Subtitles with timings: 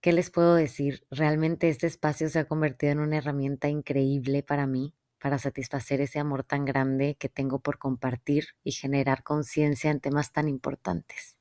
[0.00, 1.04] ¿Qué les puedo decir?
[1.10, 6.18] Realmente este espacio se ha convertido en una herramienta increíble para mí, para satisfacer ese
[6.18, 11.36] amor tan grande que tengo por compartir y generar conciencia en temas tan importantes.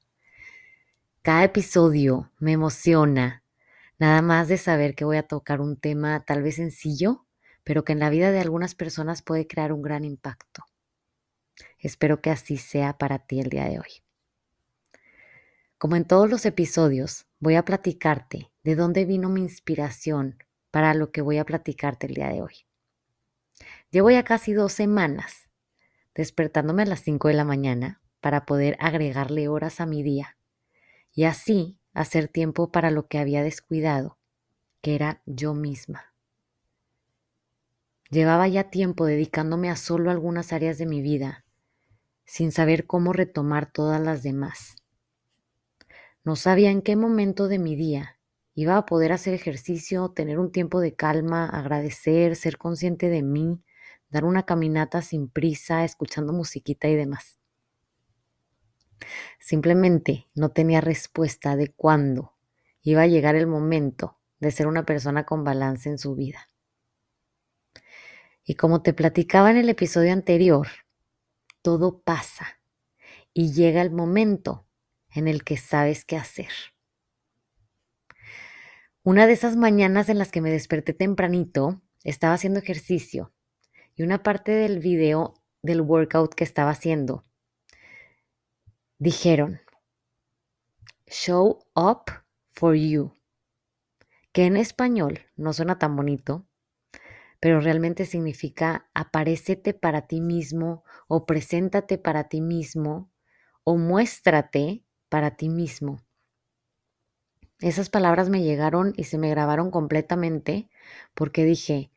[1.21, 3.43] Cada episodio me emociona,
[3.97, 7.25] nada más de saber que voy a tocar un tema tal vez sencillo,
[7.63, 10.65] pero que en la vida de algunas personas puede crear un gran impacto.
[11.77, 14.03] Espero que así sea para ti el día de hoy.
[15.77, 21.11] Como en todos los episodios, voy a platicarte de dónde vino mi inspiración para lo
[21.11, 22.65] que voy a platicarte el día de hoy.
[23.91, 25.49] Llevo ya casi dos semanas
[26.15, 30.37] despertándome a las 5 de la mañana para poder agregarle horas a mi día
[31.13, 34.17] y así hacer tiempo para lo que había descuidado,
[34.81, 36.13] que era yo misma.
[38.09, 41.45] Llevaba ya tiempo dedicándome a solo algunas áreas de mi vida,
[42.25, 44.75] sin saber cómo retomar todas las demás.
[46.23, 48.18] No sabía en qué momento de mi día
[48.59, 53.63] iba a poder hacer ejercicio, tener un tiempo de calma, agradecer, ser consciente de mí,
[54.09, 57.39] dar una caminata sin prisa, escuchando musiquita y demás.
[59.39, 62.35] Simplemente no tenía respuesta de cuándo
[62.81, 66.49] iba a llegar el momento de ser una persona con balance en su vida.
[68.43, 70.67] Y como te platicaba en el episodio anterior,
[71.61, 72.59] todo pasa
[73.33, 74.67] y llega el momento
[75.15, 76.49] en el que sabes qué hacer.
[79.09, 83.33] Una de esas mañanas en las que me desperté tempranito, estaba haciendo ejercicio
[83.95, 85.33] y una parte del video
[85.63, 87.25] del workout que estaba haciendo
[88.99, 89.61] dijeron,
[91.07, 92.03] show up
[92.51, 93.11] for you,
[94.31, 96.45] que en español no suena tan bonito,
[97.39, 103.11] pero realmente significa aparécete para ti mismo o preséntate para ti mismo
[103.63, 105.97] o muéstrate para ti mismo.
[107.59, 110.69] Esas palabras me llegaron y se me grabaron completamente
[111.13, 111.91] porque dije,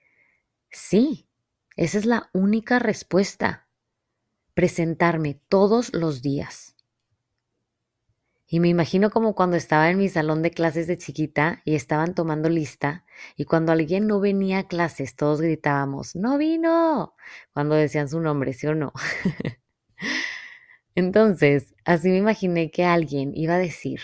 [0.71, 1.28] sí,
[1.77, 3.69] esa es la única respuesta.
[4.55, 6.75] Presentarme todos los días.
[8.47, 12.15] Y me imagino como cuando estaba en mi salón de clases de chiquita y estaban
[12.15, 17.15] tomando lista y cuando alguien no venía a clases todos gritábamos, no vino,
[17.55, 18.93] cuando decían su nombre, ¿sí o no?
[20.94, 24.00] Entonces, así me imaginé que alguien iba a decir,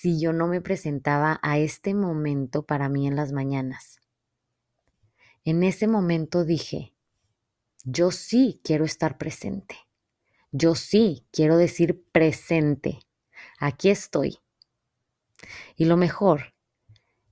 [0.00, 3.98] si yo no me presentaba a este momento para mí en las mañanas.
[5.42, 6.92] En ese momento dije,
[7.82, 9.74] yo sí quiero estar presente.
[10.52, 12.98] Yo sí quiero decir presente.
[13.58, 14.38] Aquí estoy.
[15.76, 16.54] Y lo mejor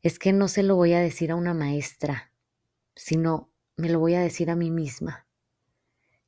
[0.00, 2.32] es que no se lo voy a decir a una maestra,
[2.94, 5.26] sino me lo voy a decir a mí misma.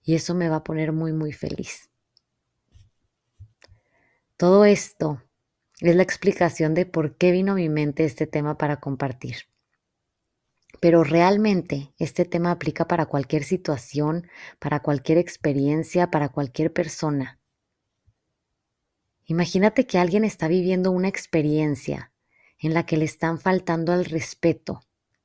[0.03, 1.89] Y eso me va a poner muy, muy feliz.
[4.37, 5.23] Todo esto
[5.81, 9.37] es la explicación de por qué vino a mi mente este tema para compartir.
[10.81, 14.29] Pero realmente este tema aplica para cualquier situación,
[14.59, 17.39] para cualquier experiencia, para cualquier persona.
[19.27, 22.13] Imagínate que alguien está viviendo una experiencia
[22.59, 24.83] en la que le están faltando al respeto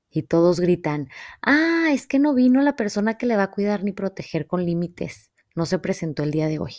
[0.09, 1.09] y todos gritan,
[1.41, 4.65] ah, es que no vino la persona que le va a cuidar ni proteger con
[4.65, 6.73] límites, no se presentó el día de hoy.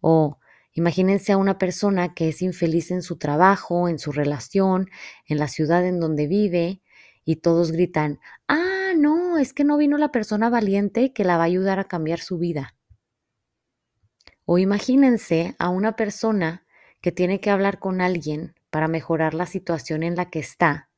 [0.00, 0.40] O
[0.76, 4.90] Imagínense a una persona que es infeliz en su trabajo, en su relación,
[5.26, 6.82] en la ciudad en donde vive,
[7.24, 11.44] y todos gritan, ah, no, es que no vino la persona valiente que la va
[11.44, 12.76] a ayudar a cambiar su vida.
[14.44, 16.66] O imagínense a una persona
[17.00, 20.90] que tiene que hablar con alguien para mejorar la situación en la que está,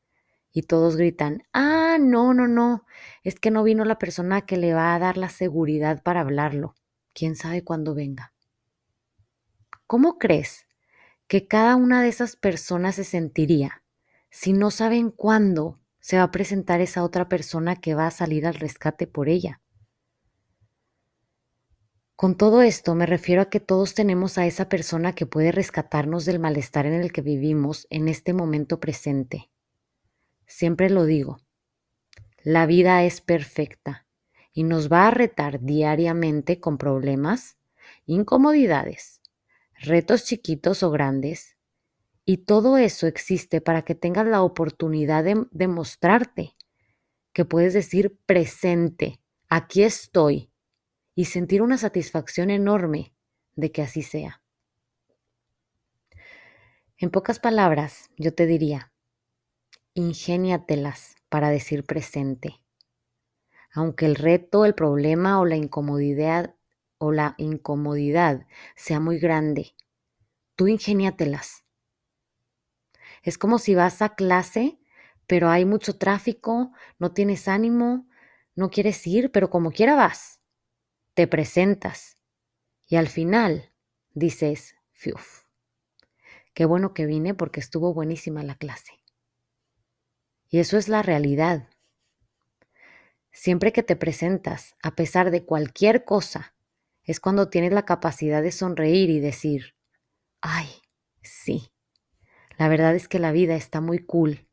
[0.50, 2.84] y todos gritan, ah, no, no, no,
[3.22, 6.74] es que no vino la persona que le va a dar la seguridad para hablarlo.
[7.14, 8.32] ¿Quién sabe cuándo venga?
[9.88, 10.66] ¿Cómo crees
[11.28, 13.82] que cada una de esas personas se sentiría
[14.28, 18.46] si no saben cuándo se va a presentar esa otra persona que va a salir
[18.46, 19.62] al rescate por ella?
[22.16, 26.26] Con todo esto me refiero a que todos tenemos a esa persona que puede rescatarnos
[26.26, 29.48] del malestar en el que vivimos en este momento presente.
[30.44, 31.40] Siempre lo digo,
[32.42, 34.06] la vida es perfecta
[34.52, 37.56] y nos va a retar diariamente con problemas,
[38.04, 39.18] incomodidades,
[39.80, 41.56] retos chiquitos o grandes,
[42.24, 46.54] y todo eso existe para que tengas la oportunidad de demostrarte
[47.32, 50.50] que puedes decir presente, aquí estoy,
[51.14, 53.14] y sentir una satisfacción enorme
[53.56, 54.42] de que así sea.
[56.96, 58.92] En pocas palabras, yo te diría,
[59.94, 62.62] ingéniatelas para decir presente.
[63.72, 66.56] Aunque el reto, el problema o la incomodidad
[66.98, 68.46] o la incomodidad
[68.76, 69.74] sea muy grande,
[70.56, 71.64] tú ingéniatelas.
[73.22, 74.78] Es como si vas a clase,
[75.26, 78.06] pero hay mucho tráfico, no tienes ánimo,
[78.54, 80.38] no quieres ir, pero como quiera vas
[81.18, 82.16] te presentas
[82.86, 83.72] y al final
[84.14, 85.46] dices, fiuf,
[86.54, 88.92] qué bueno que vine porque estuvo buenísima la clase.
[90.48, 91.70] Y eso es la realidad.
[93.32, 96.54] Siempre que te presentas, a pesar de cualquier cosa,
[97.08, 99.74] es cuando tienes la capacidad de sonreír y decir,
[100.40, 100.68] ay,
[101.22, 101.72] sí,
[102.58, 104.48] la verdad es que la vida está muy cool,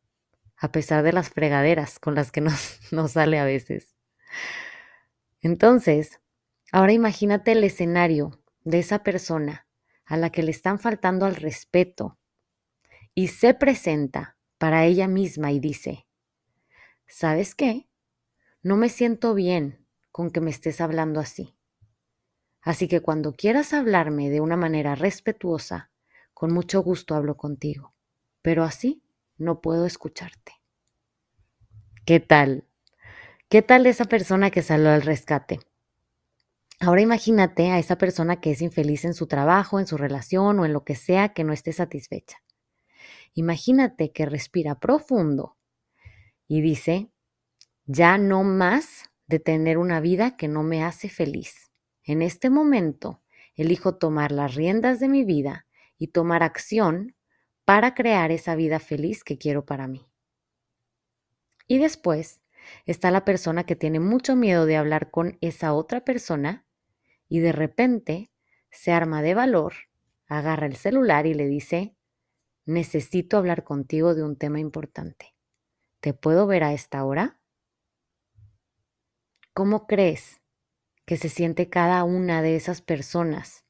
[0.58, 3.96] a pesar de las fregaderas con las que nos, nos sale a veces.
[5.42, 6.20] Entonces,
[6.76, 9.66] Ahora imagínate el escenario de esa persona
[10.04, 12.20] a la que le están faltando al respeto
[13.14, 16.06] y se presenta para ella misma y dice,
[17.08, 17.88] ¿sabes qué?
[18.62, 21.55] No me siento bien con que me estés hablando así.
[22.66, 25.92] Así que cuando quieras hablarme de una manera respetuosa,
[26.34, 27.94] con mucho gusto hablo contigo,
[28.42, 29.04] pero así
[29.38, 30.54] no puedo escucharte.
[32.08, 32.66] ¿Qué tal?
[33.50, 35.60] ¿Qué tal esa persona que salió al rescate?
[36.80, 40.66] Ahora imagínate a esa persona que es infeliz en su trabajo, en su relación o
[40.66, 42.42] en lo que sea que no esté satisfecha.
[43.36, 45.56] Imagínate que respira profundo
[46.48, 47.12] y dice,
[47.86, 51.65] ya no más de tener una vida que no me hace feliz.
[52.06, 53.22] En este momento
[53.56, 55.66] elijo tomar las riendas de mi vida
[55.98, 57.16] y tomar acción
[57.66, 60.08] para crear esa vida feliz que quiero para mí.
[61.68, 62.42] Y después
[62.86, 66.66] está la persona que tiene mucho miedo de hablar con esa otra persona
[67.28, 68.32] y de repente
[68.70, 69.74] se arma de valor,
[70.28, 71.96] agarra el celular y le dice,
[72.66, 75.34] necesito hablar contigo de un tema importante.
[76.02, 77.40] ¿Te puedo ver a esta hora?
[79.54, 80.42] ¿Cómo crees
[81.06, 83.64] que se siente cada una de esas personas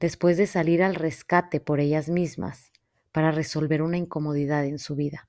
[0.00, 2.72] después de salir al rescate por ellas mismas
[3.12, 5.28] para resolver una incomodidad en su vida?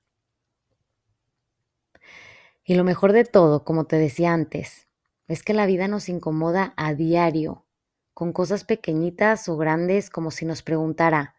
[2.64, 4.88] Y lo mejor de todo, como te decía antes,
[5.28, 7.64] es que la vida nos incomoda a diario,
[8.12, 11.36] con cosas pequeñitas o grandes como si nos preguntara,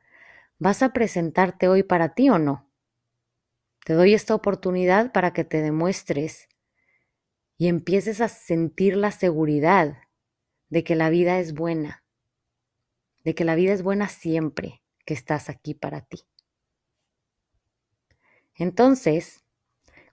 [0.60, 2.70] ¿vas a presentarte hoy para ti o no?
[3.84, 6.48] Te doy esta oportunidad para que te demuestres
[7.58, 9.98] y empieces a sentir la seguridad
[10.70, 12.04] de que la vida es buena,
[13.24, 16.22] de que la vida es buena siempre que estás aquí para ti.
[18.56, 19.44] Entonces,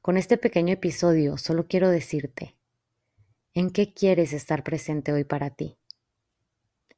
[0.03, 2.57] con este pequeño episodio solo quiero decirte,
[3.57, 5.79] ¿En qué quieres estar presente hoy para ti?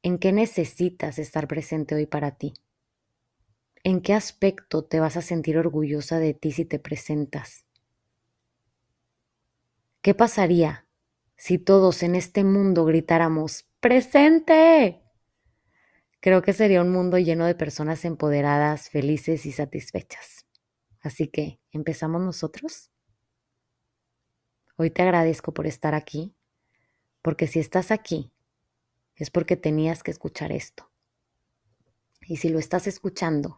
[0.01, 2.55] ¿En qué necesitas estar presente hoy para ti?
[3.83, 7.66] ¿En qué aspecto te vas a sentir orgullosa de ti si te presentas?
[10.01, 10.87] ¿Qué pasaría
[11.35, 15.03] si todos en este mundo gritáramos presente?
[16.19, 20.45] Creo que sería un mundo lleno de personas empoderadas, felices y satisfechas.
[21.01, 22.91] Así que, ¿empezamos nosotros?
[24.77, 26.35] Hoy te agradezco por estar aquí
[27.21, 28.31] porque si estás aquí,
[29.15, 30.91] es porque tenías que escuchar esto.
[32.21, 33.57] Y si lo estás escuchando,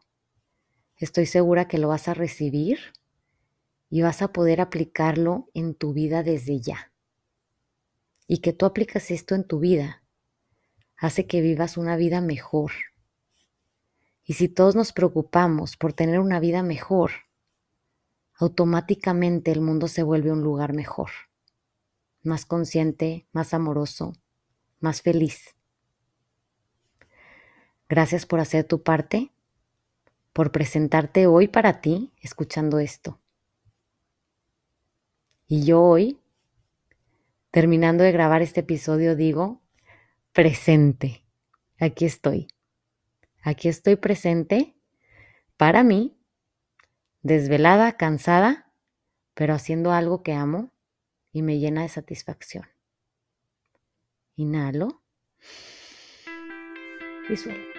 [0.95, 2.79] estoy segura que lo vas a recibir
[3.89, 6.91] y vas a poder aplicarlo en tu vida desde ya.
[8.27, 10.03] Y que tú aplicas esto en tu vida
[10.97, 12.71] hace que vivas una vida mejor.
[14.23, 17.11] Y si todos nos preocupamos por tener una vida mejor,
[18.35, 21.09] automáticamente el mundo se vuelve un lugar mejor
[22.23, 24.13] más consciente, más amoroso,
[24.79, 25.55] más feliz.
[27.87, 29.31] Gracias por hacer tu parte,
[30.33, 33.18] por presentarte hoy para ti escuchando esto.
[35.51, 36.21] Y yo hoy,
[37.49, 39.63] terminando de grabar este episodio, digo,
[40.31, 41.25] presente.
[41.79, 42.47] Aquí estoy.
[43.41, 44.75] Aquí estoy presente
[45.57, 46.15] para mí,
[47.23, 48.71] desvelada, cansada,
[49.33, 50.71] pero haciendo algo que amo
[51.31, 52.67] y me llena de satisfacción.
[54.35, 55.01] Inhalo
[57.27, 57.78] y suelto.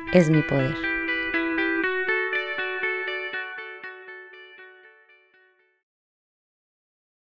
[0.11, 0.90] es mi poder.